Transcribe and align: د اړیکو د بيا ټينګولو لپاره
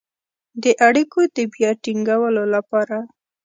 د 0.63 0.65
اړیکو 0.87 1.21
د 1.35 1.37
بيا 1.53 1.71
ټينګولو 1.83 2.43
لپاره 2.55 2.97